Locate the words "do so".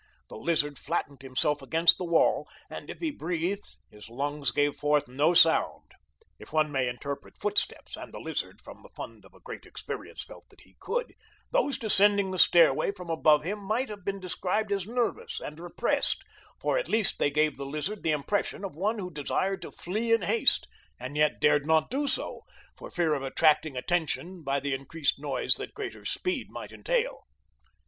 21.91-22.41